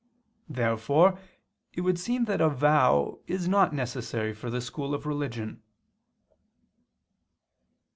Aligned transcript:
Therefore 0.49 1.19
it 1.73 1.81
would 1.81 1.99
seem 1.99 2.25
that 2.25 2.41
a 2.41 2.49
vow 2.49 3.19
is 3.27 3.47
not 3.47 3.71
necessary 3.71 4.33
for 4.33 4.49
the 4.49 4.59
school 4.59 4.95
of 4.95 5.05
religion. 5.05 5.61